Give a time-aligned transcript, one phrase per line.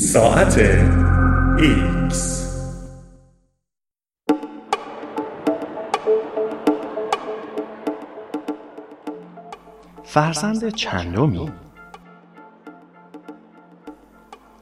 [0.00, 0.60] ساعت
[1.58, 2.14] X
[10.04, 11.52] فرزند چندمی.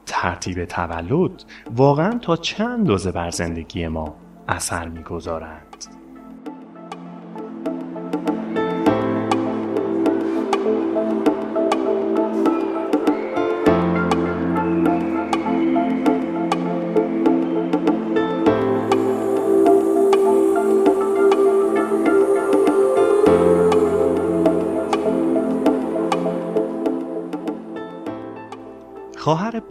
[0.05, 1.43] ترتیب تولد
[1.75, 4.15] واقعا تا چند دوزه بر زندگی ما
[4.47, 5.68] اثر می‌گذارد.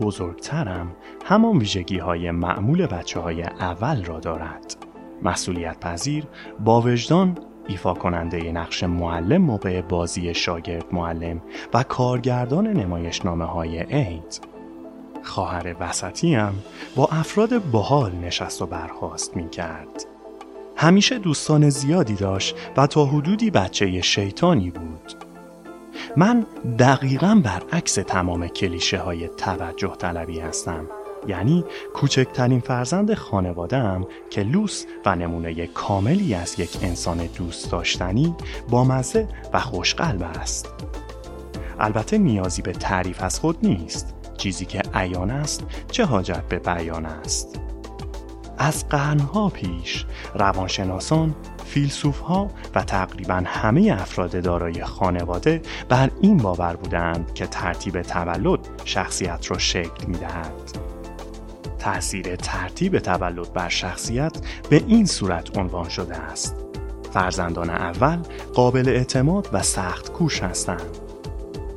[0.00, 4.76] بزرگترم همان ویژگی های معمول بچه های اول را دارد.
[5.22, 6.24] مسئولیت پذیر
[6.60, 11.42] با وجدان ایفا کننده نقش معلم موقع بازی شاگرد معلم
[11.74, 14.40] و کارگردان نمایشنامه های عید.
[15.22, 16.62] خواهر وسطیم
[16.96, 20.04] با افراد باحال نشست و برخواست می کرد.
[20.76, 25.27] همیشه دوستان زیادی داشت و تا حدودی بچه شیطانی بود.
[26.16, 26.46] من
[26.78, 30.86] دقیقا برعکس تمام کلیشه های توجه طلبی هستم.
[31.26, 31.64] یعنی
[31.94, 38.34] کوچکترین فرزند خانوادم که لوس و نمونه کاملی از یک انسان دوست داشتنی
[38.70, 40.68] با مزه و خوشقلب است.
[41.80, 44.14] البته نیازی به تعریف از خود نیست.
[44.36, 47.60] چیزی که عیان است چه حاجت به بیان است؟
[48.58, 51.34] از قرنها پیش روانشناسان
[51.66, 58.58] فیلسوف ها و تقریبا همه افراد دارای خانواده بر این باور بودند که ترتیب تولد
[58.84, 60.52] شخصیت را شکل می دهد.
[61.78, 64.32] تأثیر ترتیب تولد بر شخصیت
[64.70, 66.56] به این صورت عنوان شده است.
[67.12, 68.18] فرزندان اول
[68.54, 70.98] قابل اعتماد و سخت کوش هستند.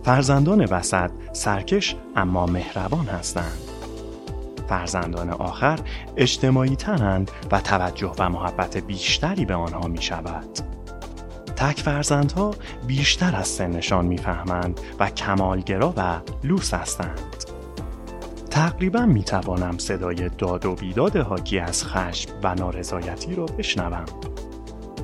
[0.03, 3.70] فرزندان وسط سرکش اما مهربان هستند.
[4.71, 5.79] فرزندان آخر
[6.17, 10.59] اجتماعی تنند و توجه و محبت بیشتری به آنها می شود.
[11.55, 12.51] تک فرزندها
[12.87, 17.45] بیشتر از سنشان می‌فهمند و کمالگرا و لوس هستند.
[18.49, 24.05] تقریبا می توانم صدای داد و بیداد حاکی از خشم و نارضایتی را بشنوم.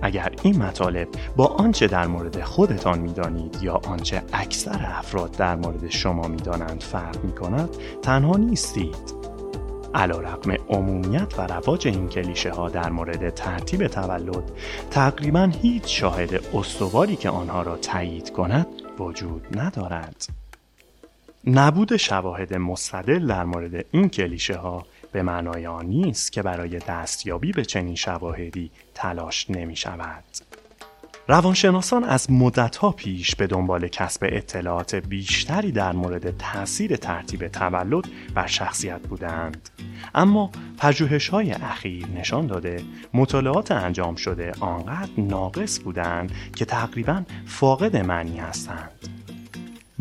[0.01, 5.89] اگر این مطالب با آنچه در مورد خودتان می‌دانید یا آنچه اکثر افراد در مورد
[5.89, 7.69] شما می‌دانند فرق می کند
[8.01, 9.16] تنها نیستید.
[9.95, 14.51] علا رقم عمومیت و رواج این کلیشه ها در مورد ترتیب تولد
[14.91, 18.67] تقریبا هیچ شاهد استواری که آنها را تایید کند
[18.99, 20.27] وجود ندارد.
[21.47, 27.51] نبود شواهد مستدل در مورد این کلیشه ها به معنای آن نیست که برای دستیابی
[27.51, 30.23] به چنین شواهدی تلاش نمی شود.
[31.29, 38.03] روانشناسان از مدتها پیش به دنبال کسب اطلاعات بیشتری در مورد تاثیر ترتیب تولد
[38.35, 39.69] بر شخصیت بودند.
[40.15, 42.83] اما پژوهش های اخیر نشان داده
[43.13, 48.91] مطالعات انجام شده آنقدر ناقص بودند که تقریبا فاقد معنی هستند.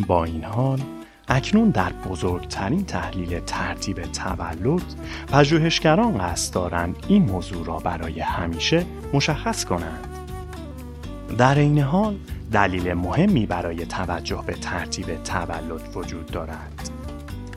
[0.06, 0.81] با این حال
[1.28, 4.94] اکنون در بزرگترین تحلیل ترتیب تولد
[5.32, 10.16] پژوهشگران قصد دارند این موضوع را برای همیشه مشخص کنند.
[11.38, 12.16] در این حال
[12.53, 16.91] دلیل مهمی برای توجه به ترتیب تولد وجود دارد.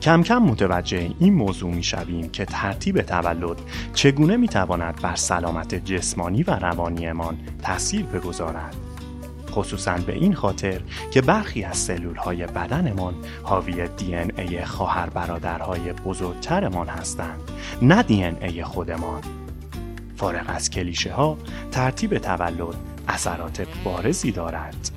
[0.02, 3.56] کم کم متوجه این موضوع می شویم که ترتیب تولد
[3.94, 8.76] چگونه می تواند بر سلامت جسمانی و روانیمان تاثیر بگذارد.
[9.50, 15.10] خصوصا به این خاطر که برخی از سلول های بدنمان حاوی دی ان ای خواهر
[15.10, 17.40] برادرهای بزرگترمان هستند
[17.82, 19.22] نه دی ان ای خودمان.
[20.16, 21.36] فارغ از کلیشه ها
[21.70, 24.90] ترتیب تولد اثرات بارزی دارد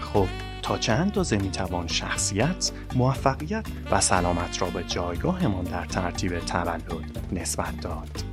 [0.00, 0.26] خب
[0.62, 7.80] تا چند اندازه می‌توان شخصیت، موفقیت و سلامت را به جایگاهمان در ترتیب تولد نسبت
[7.80, 8.24] داد.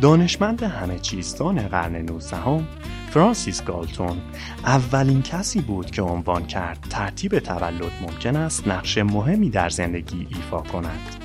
[0.00, 2.64] دانشمند همه چیزدان قرن 19
[3.10, 4.20] فرانسیس گالتون
[4.64, 10.60] اولین کسی بود که عنوان کرد ترتیب تولد ممکن است نقش مهمی در زندگی ایفا
[10.60, 11.16] کند.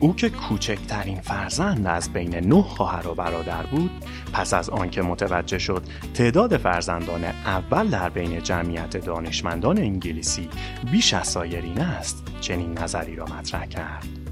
[0.00, 3.90] او که کوچکترین فرزند از بین نه خواهر و برادر بود
[4.32, 5.82] پس از آنکه متوجه شد
[6.14, 10.48] تعداد فرزندان اول در بین جمعیت دانشمندان انگلیسی
[10.92, 14.27] بیش از سایرین است چنین نظری را مطرح کرد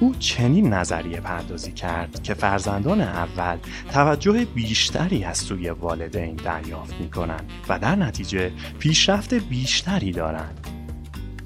[0.00, 3.58] او چنین نظریه پردازی کرد که فرزندان اول
[3.92, 10.66] توجه بیشتری از سوی والدین دریافت می کنند و در نتیجه پیشرفت بیشتری دارند.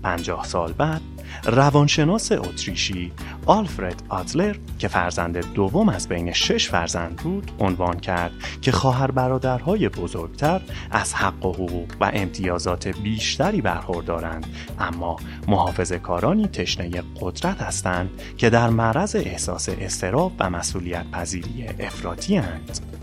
[0.02, 1.00] پنجاه سال بعد
[1.46, 3.12] روانشناس اتریشی
[3.46, 8.32] آلفرد آتلر که فرزند دوم از بین شش فرزند بود عنوان کرد
[8.62, 10.60] که خواهر برادرهای بزرگتر
[10.90, 14.46] از حق و حقوق و امتیازات بیشتری برخوردارند
[14.78, 15.16] اما
[15.48, 22.93] محافظ کارانی تشنه قدرت هستند که در معرض احساس استراب و مسئولیت پذیری افراطی هند.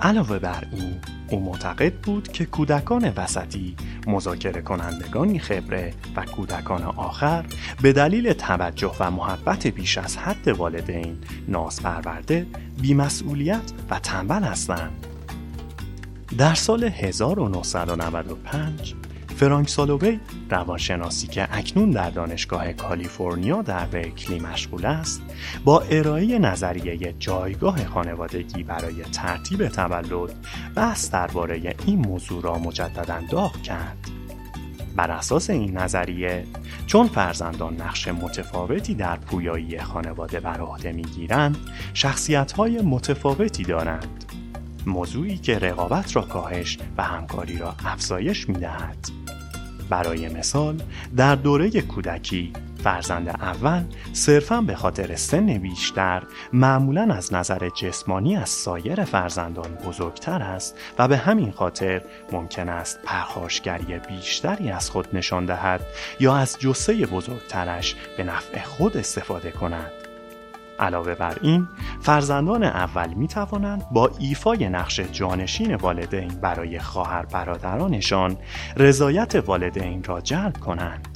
[0.00, 1.00] علاوه بر این
[1.30, 3.76] او معتقد بود که کودکان وسطی
[4.06, 7.44] مذاکره کنندگانی خبره و کودکان آخر
[7.82, 11.18] به دلیل توجه و محبت بیش از حد والدین
[11.48, 12.46] ناز پرورده
[12.82, 15.06] بیمسئولیت و تنبل هستند.
[16.38, 18.94] در سال 1995
[19.36, 20.20] فرانک سالووی
[20.50, 25.22] روانشناسی که اکنون در دانشگاه کالیفرنیا در برکلی مشغول است
[25.64, 30.34] با ارائه نظریه جایگاه خانوادگی برای ترتیب تولد
[30.74, 33.98] بحث درباره این موضوع را مجددا داغ کرد.
[34.96, 36.46] بر اساس این نظریه
[36.86, 41.56] چون فرزندان نقش متفاوتی در پویایی خانواده بر عهده می‌گیرند
[41.94, 44.24] شخصیت‌های متفاوتی دارند.
[44.86, 49.23] موضوعی که رقابت را کاهش و همکاری را افزایش می‌دهد.
[49.94, 50.82] برای مثال
[51.16, 52.52] در دوره کودکی
[52.84, 53.82] فرزند اول
[54.12, 61.08] صرفا به خاطر سن بیشتر معمولا از نظر جسمانی از سایر فرزندان بزرگتر است و
[61.08, 62.02] به همین خاطر
[62.32, 65.80] ممکن است پرخاشگری بیشتری از خود نشان دهد
[66.20, 70.03] یا از جسه بزرگترش به نفع خود استفاده کند.
[70.78, 71.68] علاوه بر این
[72.00, 78.36] فرزندان اول می توانند با ایفای نقش جانشین والدین برای خواهر برادرانشان
[78.76, 81.08] رضایت والدین را جلب کنند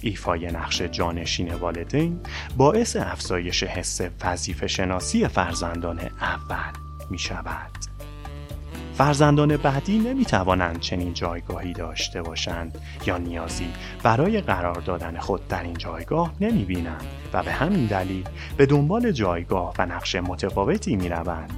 [0.00, 2.20] ایفای نقش جانشین والدین
[2.56, 6.72] باعث افزایش حس وظیفه شناسی فرزندان اول
[7.10, 7.83] می شود.
[8.98, 13.68] فرزندان بعدی نمی توانند چنین جایگاهی داشته باشند یا نیازی
[14.02, 18.24] برای قرار دادن خود در این جایگاه نمی بینند و به همین دلیل
[18.56, 21.52] به دنبال جایگاه و نقش متفاوتی می روند.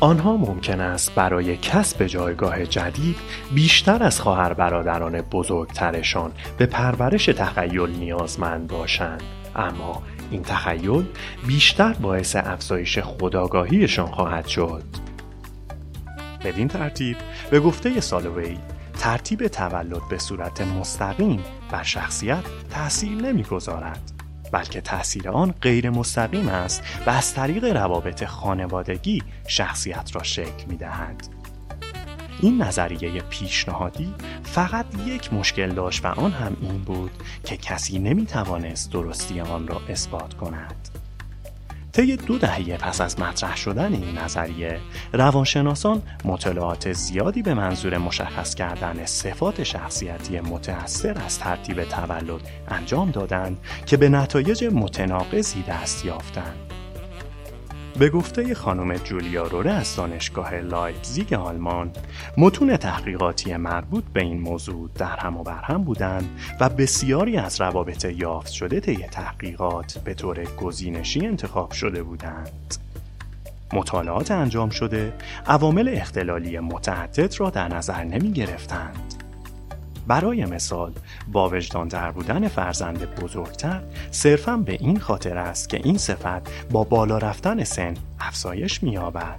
[0.00, 3.16] آنها ممکن است برای کسب جایگاه جدید
[3.54, 9.22] بیشتر از خواهر برادران بزرگترشان به پرورش تخیل نیازمند باشند
[9.56, 11.04] اما این تخیل
[11.46, 15.07] بیشتر باعث افزایش خداگاهیشان خواهد شد
[16.44, 17.16] بدین ترتیب
[17.50, 18.58] به گفته سالوی
[18.98, 24.12] ترتیب تولد به صورت مستقیم بر شخصیت تأثیر نمی‌گذارد
[24.52, 30.76] بلکه تاثیر آن غیر مستقیم است و از طریق روابط خانوادگی شخصیت را شکل می
[30.76, 31.28] دهد.
[32.40, 34.14] این نظریه پیشنهادی
[34.44, 37.10] فقط یک مشکل داشت و آن هم این بود
[37.44, 40.97] که کسی نمی توانست درستی آن را اثبات کند.
[41.98, 44.80] طی دو دهه پس از مطرح شدن این نظریه
[45.12, 53.58] روانشناسان مطالعات زیادی به منظور مشخص کردن صفات شخصیتی متأثر از ترتیب تولد انجام دادند
[53.86, 56.72] که به نتایج متناقضی دست یافتند.
[57.98, 61.90] به گفته خانم جولیا رورر از دانشگاه لایپزیگ آلمان
[62.36, 67.60] متون تحقیقاتی مربوط به این موضوع در هم و بر هم بودند و بسیاری از
[67.60, 72.74] روابط یافت شده طی تحقیقات به طور گزینشی انتخاب شده بودند.
[73.72, 75.12] مطالعات انجام شده
[75.46, 79.07] عوامل اختلالی متعدد را در نظر نمی گرفتند.
[80.08, 80.92] برای مثال
[81.32, 83.80] با وجدان در بودن فرزند بزرگتر
[84.10, 89.38] صرفا به این خاطر است که این صفت با بالا رفتن سن افزایش می‌یابد.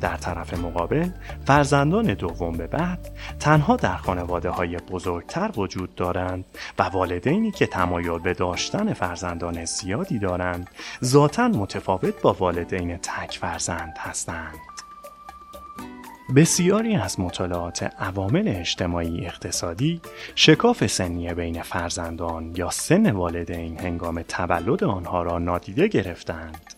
[0.00, 1.08] در طرف مقابل
[1.46, 3.10] فرزندان دوم به بعد
[3.40, 6.44] تنها در خانواده های بزرگتر وجود دارند
[6.78, 10.70] و والدینی که تمایل به داشتن فرزندان زیادی دارند
[11.04, 14.65] ذاتا متفاوت با والدین تک فرزند هستند.
[16.34, 20.00] بسیاری از مطالعات عوامل اجتماعی اقتصادی
[20.34, 26.74] شکاف سنی بین فرزندان یا سن والدین هنگام تولد آنها را نادیده گرفتند.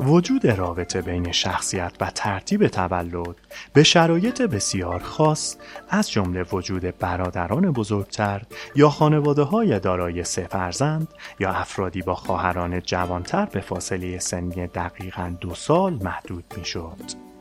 [0.00, 3.36] وجود رابطه بین شخصیت و ترتیب تولد
[3.72, 5.56] به شرایط بسیار خاص
[5.88, 8.42] از جمله وجود برادران بزرگتر
[8.74, 11.08] یا خانواده های دارای سه فرزند
[11.40, 17.31] یا افرادی با خواهران جوانتر به فاصله سنی دقیقا دو سال محدود می شد.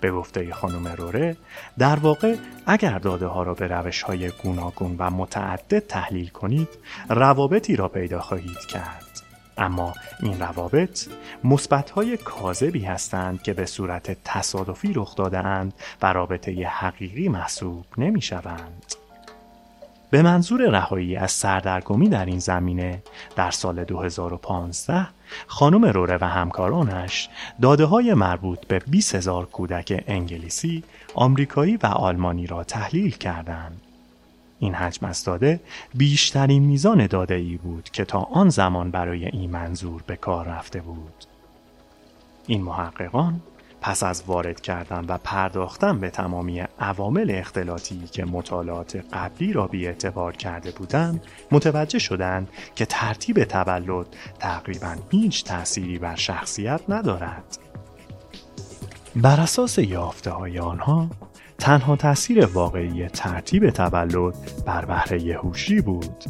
[0.00, 1.36] به گفته خانم روره
[1.78, 2.36] در واقع
[2.66, 6.68] اگر داده ها را به روش های گوناگون و متعدد تحلیل کنید
[7.08, 9.04] روابطی را پیدا خواهید کرد
[9.58, 11.06] اما این روابط
[11.44, 17.84] مثبت های کاذبی هستند که به صورت تصادفی رخ داده اند و رابطه حقیقی محسوب
[17.98, 18.94] نمی شوند.
[20.10, 23.02] به منظور رهایی از سردرگمی در این زمینه
[23.36, 25.06] در سال 2015
[25.46, 27.28] خانم روره و همکارانش
[27.62, 33.80] داده های مربوط به 20 هزار کودک انگلیسی، آمریکایی و آلمانی را تحلیل کردند.
[34.58, 35.60] این حجم از داده
[35.94, 40.80] بیشترین میزان داده ای بود که تا آن زمان برای این منظور به کار رفته
[40.80, 41.24] بود.
[42.46, 43.40] این محققان
[43.80, 49.86] پس از وارد کردن و پرداختن به تمامی عوامل اختلاطی که مطالعات قبلی را بی
[49.86, 54.06] اعتبار کرده بودند متوجه شدند که ترتیب تولد
[54.38, 57.58] تقریبا هیچ تأثیری بر شخصیت ندارد.
[59.16, 61.10] بر اساس یافته های آنها
[61.58, 64.34] تنها تاثیر واقعی ترتیب تولد
[64.66, 66.24] بر بهره هوشی بود.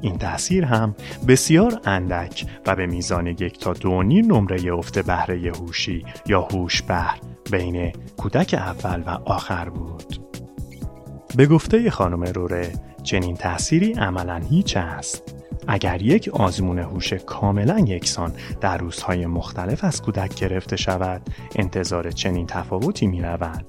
[0.00, 0.94] این تاثیر هم
[1.28, 6.82] بسیار اندک و به میزان یک تا دو نیم نمره افت بهره هوشی یا هوش
[6.82, 7.18] بهر
[7.50, 10.20] بین کودک اول و آخر بود.
[11.36, 15.34] به گفته خانم روره چنین تأثیری عملا هیچ است.
[15.68, 21.22] اگر یک آزمون هوش کاملا یکسان در روزهای مختلف از کودک گرفته شود
[21.56, 23.66] انتظار چنین تفاوتی می رود.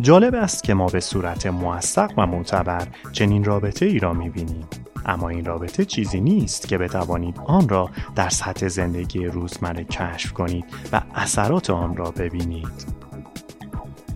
[0.00, 4.66] جالب است که ما به صورت موثق و معتبر چنین رابطه ای را می بینیم.
[5.06, 10.64] اما این رابطه چیزی نیست که بتوانید آن را در سطح زندگی روزمره کشف کنید
[10.92, 12.96] و اثرات آن را ببینید.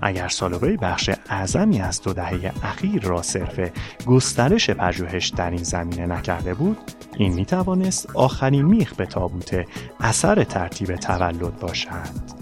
[0.02, 3.60] اگر سالوی بخش اعظمی از دو دهه اخیر را صرف
[4.06, 6.78] گسترش پژوهش در این زمینه نکرده بود
[7.16, 9.64] این می توانست آخرین میخ به تابوت
[10.00, 12.39] اثر ترتیب تولد باشد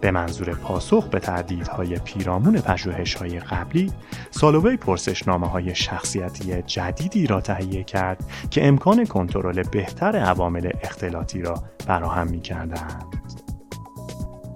[0.00, 2.62] به منظور پاسخ به تردیدهای پیرامون
[3.20, 3.92] های قبلی
[4.30, 11.62] سالوی پرسشنامه های شخصیتی جدیدی را تهیه کرد که امکان کنترل بهتر عوامل اختلاطی را
[11.86, 13.04] فراهم می کردند.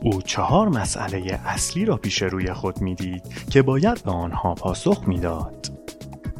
[0.02, 5.72] او چهار مسئله اصلی را پیش روی خود می‌دید که باید به آنها پاسخ می‌داد.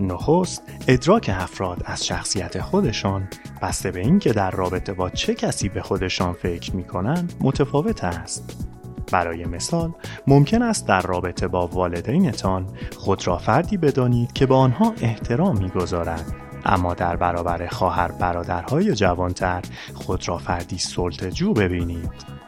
[0.01, 3.29] نخست ادراک افراد از شخصیت خودشان
[3.63, 8.72] بسته به اینکه در رابطه با چه کسی به خودشان فکر می کنند متفاوت است.
[9.13, 9.93] برای مثال
[10.27, 12.67] ممکن است در رابطه با والدینتان
[12.97, 19.63] خود را فردی بدانید که به آنها احترام می‌گذارد اما در برابر خواهر برادرهای جوانتر
[19.95, 22.43] خود را فردی سلطجو ببینید.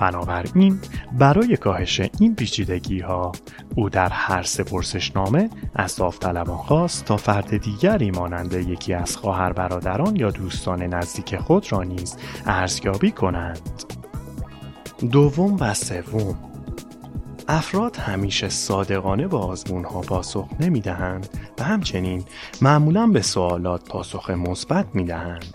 [0.00, 0.78] بنابراین
[1.18, 3.32] برای کاهش این پیچیدگی ها
[3.76, 9.52] او در هر سه پرسشنامه از داوطلبان خواست تا فرد دیگری مانند یکی از خواهر
[9.52, 13.99] برادران یا دوستان نزدیک خود را نیز ارزیابی کنند.
[15.00, 16.38] دوم و سوم
[17.48, 21.28] افراد همیشه صادقانه با آزمون ها پاسخ نمی دهند
[21.58, 22.24] و همچنین
[22.62, 25.54] معمولا به سوالات پاسخ مثبت می دهند.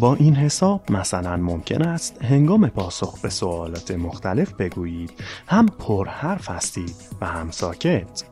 [0.00, 5.12] با این حساب مثلا ممکن است هنگام پاسخ به سوالات مختلف بگویید
[5.48, 8.24] هم پرحرف هستید و هم ساکت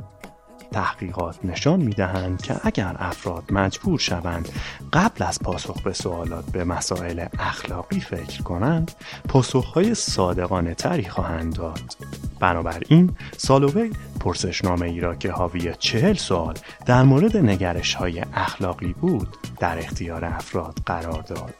[0.73, 4.49] تحقیقات نشان می دهند که اگر افراد مجبور شوند
[4.93, 8.93] قبل از پاسخ به سوالات به مسائل اخلاقی فکر کنند
[9.29, 11.97] پاسخهای صادقانه تری خواهند داد.
[12.41, 16.55] بنابراین سالووی پرسشنامه ای را که حاوی چهل سوال
[16.87, 21.55] در مورد نگرش های اخلاقی بود در اختیار افراد قرار داد.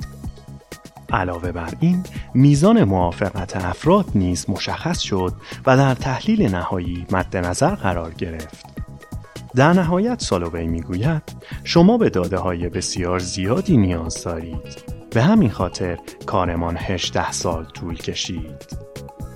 [1.13, 2.05] علاوه بر این
[2.35, 5.33] میزان موافقت افراد نیز مشخص شد
[5.67, 8.72] و در تحلیل نهایی مد نظر قرار گرفت.
[9.55, 11.23] در نهایت سالووی می‌گوید
[11.65, 14.85] شما به داده های بسیار زیادی نیاز دارید.
[15.11, 18.83] به همین خاطر کارمان 18 سال طول کشید.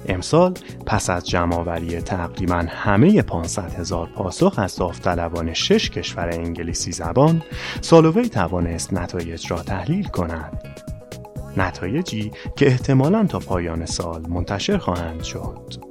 [0.09, 0.55] امسال
[0.87, 7.43] پس از جمعآوری تقریبا همه 500 هزار پاسخ از داوطلبان شش کشور انگلیسی زبان
[7.81, 10.63] سالووی توانست نتایج را تحلیل کند.
[11.57, 15.86] نتایجی که احتمالا تا پایان سال منتشر خواهند شد.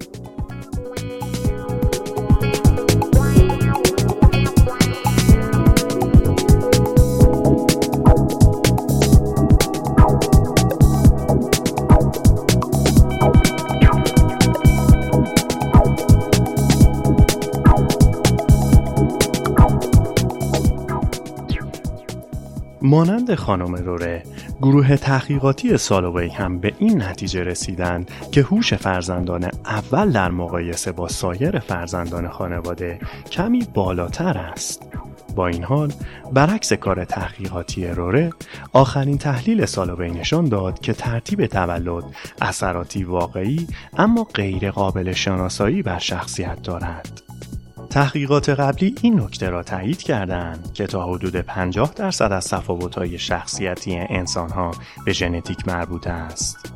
[22.95, 24.23] مانند خانم روره
[24.61, 31.07] گروه تحقیقاتی سالوی هم به این نتیجه رسیدند که هوش فرزندان اول در مقایسه با
[31.07, 32.99] سایر فرزندان خانواده
[33.31, 34.83] کمی بالاتر است.
[35.35, 35.93] با این حال
[36.33, 38.29] برعکس کار تحقیقاتی روره
[38.73, 42.03] آخرین تحلیل سالوی نشان داد که ترتیب تولد
[42.41, 47.24] اثراتی واقعی اما غیر قابل شناسایی بر شخصیت دارد.
[47.95, 53.95] تحقیقات قبلی این نکته را تایید کردند که تا حدود 50 درصد از تفاوت‌های شخصیتی
[53.95, 54.71] انسانها
[55.05, 56.73] به ژنتیک مربوط است.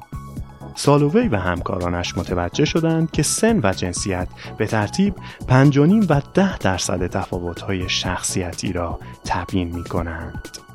[0.75, 5.15] سالووی و همکارانش متوجه شدند که سن و جنسیت به ترتیب
[5.47, 10.68] 5.5 و 10 درصد تفاوت‌های شخصیتی را تبیین می کنند.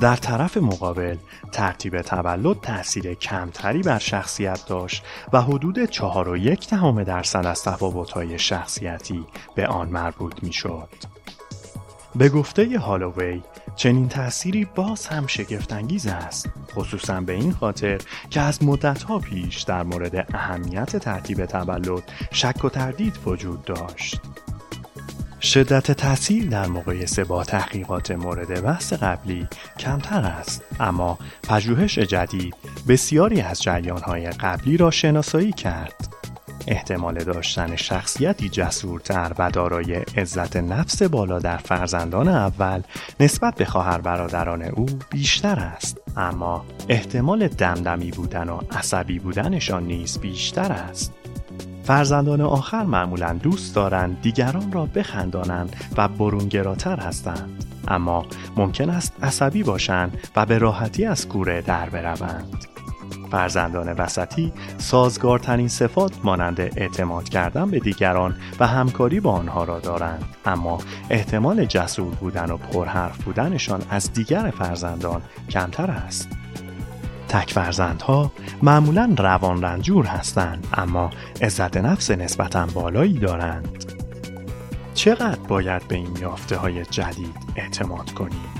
[0.00, 1.16] در طرف مقابل
[1.52, 7.62] ترتیب تولد تاثیر کمتری بر شخصیت داشت و حدود چهار و یک دهم درصد از
[7.62, 9.24] تفاوت‌های شخصیتی
[9.54, 10.88] به آن مربوط می‌شد.
[12.16, 13.42] به گفته هالووی
[13.76, 19.82] چنین تأثیری باز هم شگفتانگیز است خصوصا به این خاطر که از مدتها پیش در
[19.82, 24.20] مورد اهمیت ترتیب تولد شک و تردید وجود داشت
[25.44, 29.46] شدت تاثیر در مقایسه با تحقیقات مورد بحث قبلی
[29.78, 30.62] کمتر است.
[30.80, 32.54] اما پژوهش جدید
[32.88, 36.08] بسیاری از جریانهای قبلی را شناسایی کرد.
[36.66, 42.82] احتمال داشتن شخصیتی جسورتر و دارای عزت نفس بالا در فرزندان اول
[43.20, 46.00] نسبت به خواهر برادران او بیشتر است.
[46.16, 51.23] اما احتمال دمدمی بودن و عصبی بودنشان نیز بیشتر است.
[51.84, 57.64] فرزندان آخر معمولا دوست دارند دیگران را بخندانند و برونگراتر هستند.
[57.88, 58.26] اما
[58.56, 62.64] ممکن است عصبی باشند و به راحتی از کوره در بروند.
[63.30, 70.24] فرزندان وسطی سازگارترین صفات مانند اعتماد کردن به دیگران و همکاری با آنها را دارند.
[70.46, 70.78] اما
[71.10, 76.28] احتمال جسور بودن و پرحرف بودنشان از دیگر فرزندان کمتر است.
[77.34, 81.10] تک فرزندها معمولا روان رنجور هستند اما
[81.42, 83.84] عزت نفس نسبتا بالایی دارند
[84.94, 88.54] چقدر باید به این یافته های جدید اعتماد کنیم؟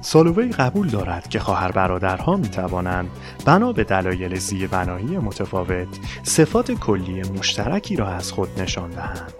[0.00, 3.10] سالووی قبول دارد که خواهر برادرها می توانند
[3.44, 5.88] بنا به دلایل زیربنایی متفاوت
[6.22, 9.32] صفات کلی مشترکی را از خود نشان دهند.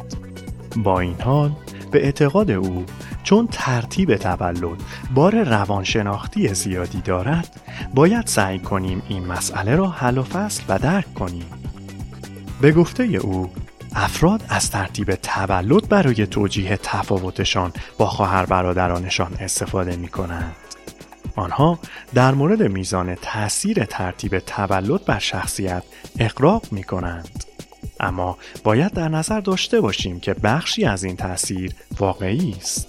[0.77, 1.53] با این حال
[1.97, 2.85] به اعتقاد او
[3.23, 4.83] چون ترتیب تولد
[5.15, 7.61] بار روانشناختی زیادی دارد
[7.95, 11.47] باید سعی کنیم این مسئله را حل و فصل و درک کنیم.
[12.61, 13.51] به گفته او
[13.95, 20.57] افراد از ترتیب تولد برای توجیه تفاوتشان با خواهر برادرانشان استفاده می کنند.
[21.37, 21.79] آنها
[22.15, 25.83] در مورد میزان تاثیر ترتیب تولد بر شخصیت
[26.19, 27.56] اقراق می کنند.
[28.01, 32.89] اما باید در نظر داشته باشیم که بخشی از این تاثیر واقعی است.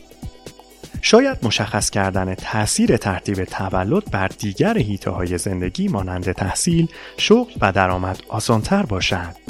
[1.02, 7.72] شاید مشخص کردن تاثیر ترتیب تولد بر دیگر حیطه های زندگی مانند تحصیل، شغل و
[7.72, 9.47] درآمد آسانتر باشد.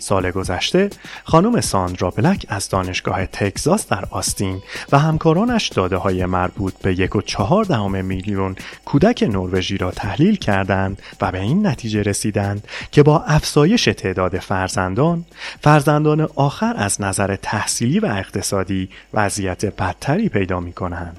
[0.00, 0.90] سال گذشته
[1.24, 7.16] خانم ساندرا بلک از دانشگاه تگزاس در آستین و همکارانش داده های مربوط به یک
[7.16, 13.02] و چهار دهم میلیون کودک نروژی را تحلیل کردند و به این نتیجه رسیدند که
[13.02, 15.24] با افزایش تعداد فرزندان
[15.60, 21.16] فرزندان آخر از نظر تحصیلی و اقتصادی وضعیت بدتری پیدا می کنند.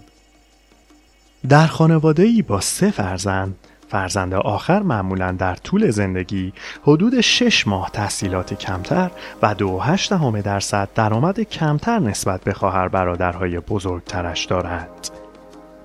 [1.50, 3.56] در خانواده ای با سه فرزند
[3.88, 10.90] فرزند آخر معمولا در طول زندگی حدود 6 ماه تحصیلات کمتر و دو همه درصد
[10.96, 15.12] درآمد کمتر نسبت به خواهر برادرهای بزرگترش دارد.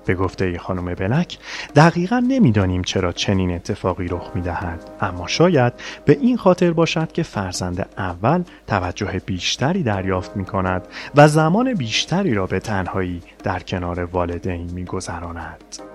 [0.05, 1.37] به گفته خانم بلک
[1.75, 5.73] دقیقا نمی‌دانیم چرا چنین اتفاقی رخ می دهد اما شاید
[6.05, 12.33] به این خاطر باشد که فرزند اول توجه بیشتری دریافت می کند و زمان بیشتری
[12.33, 15.92] را به تنهایی در کنار والدین می گذراند.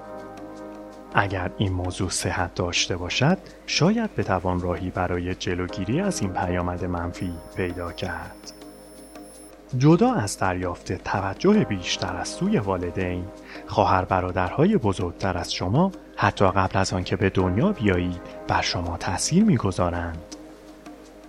[1.21, 7.33] اگر این موضوع صحت داشته باشد شاید بتوان راهی برای جلوگیری از این پیامد منفی
[7.57, 8.53] پیدا کرد.
[9.79, 13.25] جدا از دریافت توجه بیشتر از سوی والدین
[13.67, 19.45] خواهر برادرهای بزرگتر از شما حتی قبل از آنکه به دنیا بیایید بر شما تاثیر
[19.45, 20.19] می‌گذارند.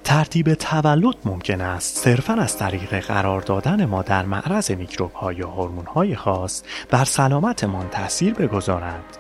[0.04, 5.86] ترتیب تولد ممکن است صرفا از طریق قرار دادن ما در معرض میکروب یا هورمون
[5.86, 9.18] های خاص بر سلامتمان تاثیر بگذارند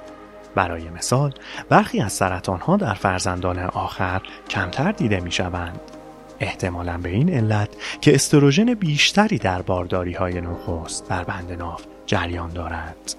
[0.56, 1.34] برای مثال
[1.70, 5.80] برخی از سرطان ها در فرزندان آخر کمتر دیده می شوند.
[6.40, 7.70] احتمالا به این علت
[8.02, 13.16] که استروژن بیشتری در بارداری های نخست در بند ناف جریان دارد.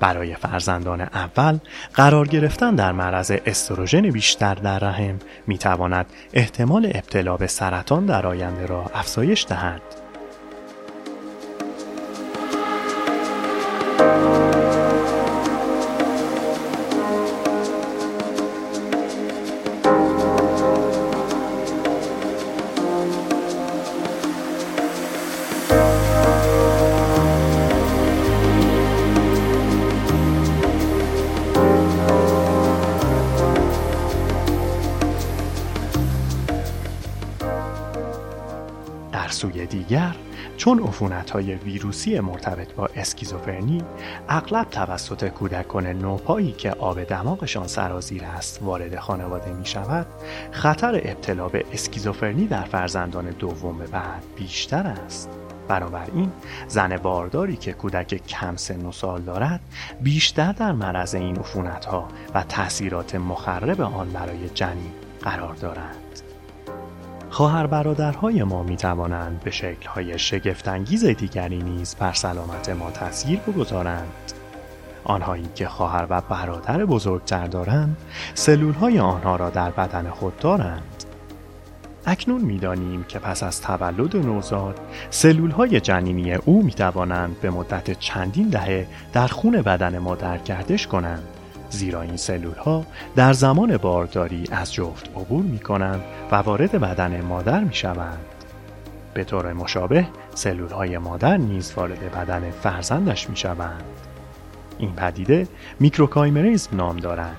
[0.00, 1.58] برای فرزندان اول
[1.94, 8.26] قرار گرفتن در معرض استروژن بیشتر در رحم می تواند احتمال ابتلا به سرطان در
[8.26, 9.82] آینده را افزایش دهد.
[40.60, 43.82] چون عفونت های ویروسی مرتبط با اسکیزوفرنی
[44.28, 50.06] اغلب توسط کودکان نوپایی که آب دماغشان سرازیر است وارد خانواده می شود
[50.50, 55.30] خطر ابتلا به اسکیزوفرنی در فرزندان دوم بعد بیشتر است
[55.68, 56.32] بنابراین
[56.68, 59.60] زن بارداری که کودک کم سن و سال دارد
[60.00, 64.92] بیشتر در معرض این عفونت ها و تاثیرات مخرب آن برای جنین
[65.22, 66.29] قرار دارند.
[67.30, 74.32] خواهر برادرهای ما می توانند به شکلهای شگفتانگیز دیگری نیز بر سلامت ما تاثیر بگذارند.
[75.04, 77.96] آنهایی که خواهر و برادر بزرگتر دارند
[78.34, 81.04] سلول های آنها را در بدن خود دارند
[82.06, 87.98] اکنون می‌دانیم که پس از تولد نوزاد سلول های جنینی او می توانند به مدت
[87.98, 91.28] چندین دهه در خون بدن مادر گردش کنند
[91.70, 96.02] زیرا این سلول ها در زمان بارداری از جفت عبور می کنند
[96.32, 98.24] و وارد بدن مادر می شوند.
[99.14, 103.84] به طور مشابه سلول های مادر نیز وارد بدن فرزندش می شوند.
[104.78, 105.48] این پدیده
[105.80, 107.36] میکروکایمریزم نام دارد.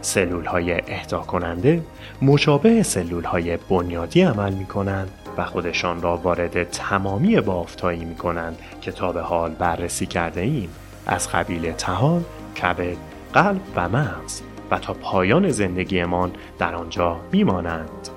[0.00, 1.82] سلول های اهدا کننده
[2.22, 8.58] مشابه سلول های بنیادی عمل می کنند و خودشان را وارد تمامی بافتایی می کنند
[8.80, 10.68] که تا به حال بررسی کرده ایم
[11.06, 12.24] از قبیل تهان،
[12.62, 12.96] کبد،
[13.36, 18.08] قلب و مغز و تا پایان زندگیمان در آنجا میمانند.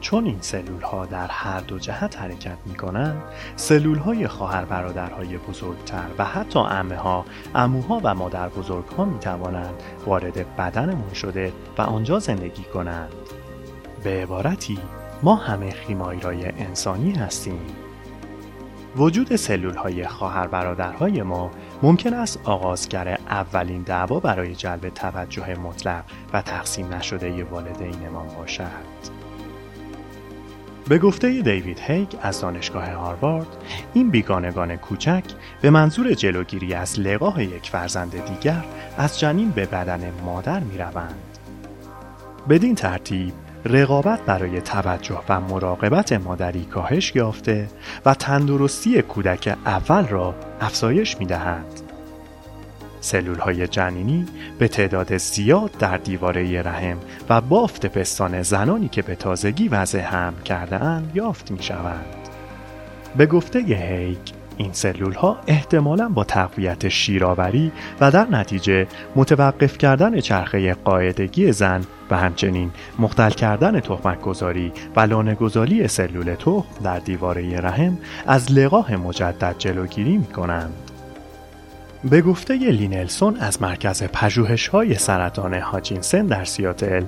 [0.00, 3.22] چون این سلول ها در هر دو جهت حرکت می کنند
[3.56, 9.18] سلول های خواهر برادرهای بزرگتر و حتی امه ها اموها و مادر بزرگ ها می
[9.18, 13.12] توانند وارد بدنمون شده و آنجا زندگی کنند
[14.04, 14.78] به عبارتی
[15.22, 17.89] ما همه خیمایرای انسانی هستیم
[18.96, 21.50] وجود سلول های خواهر برادرهای ما
[21.82, 29.20] ممکن است آغازگر اولین دعوا برای جلب توجه مطلق و تقسیم نشده والدینمان باشد.
[30.88, 33.46] به گفته دیوید هیگ از دانشگاه هاروارد
[33.94, 35.24] این بیگانگان کوچک
[35.62, 38.64] به منظور جلوگیری از لقاه یک فرزند دیگر
[38.98, 41.38] از جنین به بدن مادر می روند.
[42.48, 43.32] بدین ترتیب
[43.64, 47.68] رقابت برای توجه و مراقبت مادری کاهش یافته
[48.04, 51.80] و تندرستی کودک اول را افزایش می دهد.
[53.00, 54.26] سلول های جنینی
[54.58, 60.34] به تعداد زیاد در دیواره رحم و بافت پستان زنانی که به تازگی وضع هم
[60.44, 62.16] کرده اند یافت می شوند.
[63.16, 70.20] به گفته هیک این سلول ها احتمالا با تقویت شیرآوری و در نتیجه متوقف کردن
[70.20, 76.98] چرخه قاعدگی زن و همچنین مختل کردن تخمک گذاری و لانه گذاری سلول تخم در
[76.98, 80.72] دیواره رحم از لقاح مجدد جلوگیری می کنند.
[82.04, 87.04] به گفته لی نلسون از مرکز پژوهش های سرطان هاچینسن در سیاتل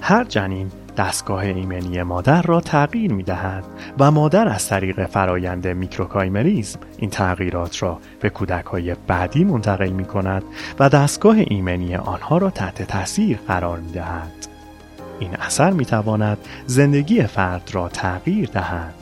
[0.00, 3.64] هر جنین دستگاه ایمنی مادر را تغییر می دهد
[3.98, 10.04] و مادر از طریق فرایند میکروکایمریزم این تغییرات را به کودک های بعدی منتقل می
[10.04, 10.42] کند
[10.78, 14.46] و دستگاه ایمنی آنها را تحت تاثیر قرار می دهد.
[15.20, 19.01] این اثر می تواند زندگی فرد را تغییر دهد.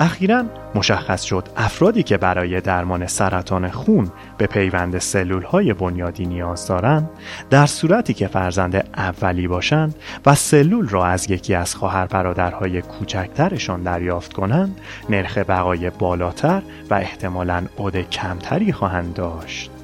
[0.00, 6.66] اخیرا مشخص شد افرادی که برای درمان سرطان خون به پیوند سلول های بنیادی نیاز
[6.66, 7.10] دارند
[7.50, 9.94] در صورتی که فرزند اولی باشند
[10.26, 14.80] و سلول را از یکی از خواهر برادرهای کوچکترشان دریافت کنند
[15.10, 19.77] نرخ بقای بالاتر و احتمالاً عد کمتری خواهند داشت.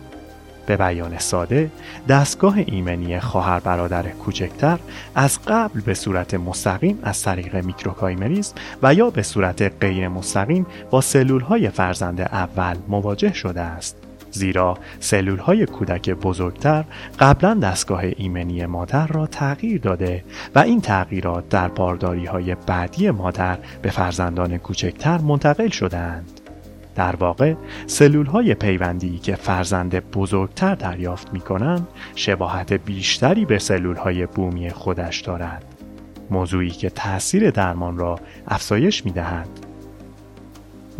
[0.66, 1.70] به بیان ساده
[2.08, 4.78] دستگاه ایمنی خواهر برادر کوچکتر
[5.14, 11.00] از قبل به صورت مستقیم از طریق میکروکایمریزم و یا به صورت غیر مستقیم با
[11.00, 13.96] سلول های فرزند اول مواجه شده است
[14.34, 16.84] زیرا سلول های کودک بزرگتر
[17.18, 20.24] قبلا دستگاه ایمنی مادر را تغییر داده
[20.54, 26.43] و این تغییرات در بارداری های بعدی مادر به فرزندان کوچکتر منتقل شدهاند.
[26.94, 27.54] در واقع
[27.86, 34.70] سلول های پیوندی که فرزند بزرگتر دریافت می کنند شباهت بیشتری به سلول های بومی
[34.70, 35.64] خودش دارد
[36.30, 39.48] موضوعی که تاثیر درمان را افزایش می دهد.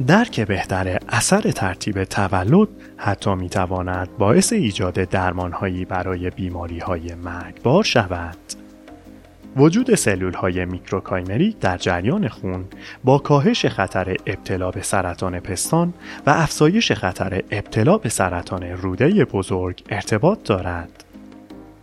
[0.06, 7.82] درک بهتر اثر ترتیب تولد حتی می تواند باعث ایجاد درمانهایی برای بیماری های مرگبار
[7.82, 8.63] شود.
[9.56, 12.64] وجود سلول های میکروکایمری در جریان خون
[13.04, 15.94] با کاهش خطر ابتلا به سرطان پستان
[16.26, 21.04] و افزایش خطر ابتلا به سرطان روده بزرگ ارتباط دارد.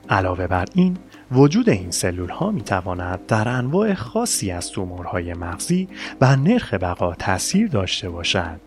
[0.09, 0.97] علاوه بر این،
[1.31, 5.87] وجود این سلول ها می تواند در انواع خاصی از تومورهای مغزی
[6.21, 8.59] و نرخ بقا تاثیر داشته باشد.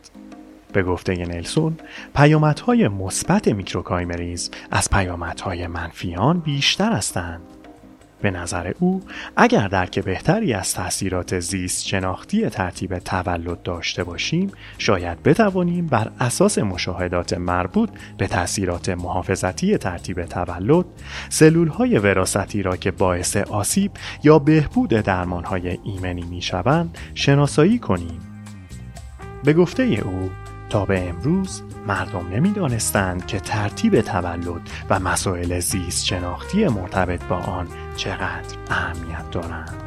[0.72, 1.76] به گفته نلسون،
[2.14, 7.53] پیامدهای مثبت میکروکایمریزم از پیامدهای منفیان بیشتر هستند.
[8.24, 9.02] به نظر او
[9.36, 16.58] اگر درک بهتری از تاثیرات زیست شناختی ترتیب تولد داشته باشیم شاید بتوانیم بر اساس
[16.58, 20.84] مشاهدات مربوط به تاثیرات محافظتی ترتیب تولد
[21.28, 23.90] سلول های وراستی را که باعث آسیب
[24.22, 28.20] یا بهبود درمان های ایمنی می شوند شناسایی کنیم.
[29.44, 30.30] به گفته او
[30.74, 34.60] تا به امروز مردم نمی‌دانستند که ترتیب تولد
[34.90, 39.83] و مسائل زیست شناختی مرتبط با آن چقدر اهمیت دارند.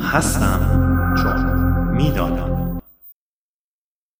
[0.00, 0.60] هستم.
[1.22, 1.33] چون می‌دانم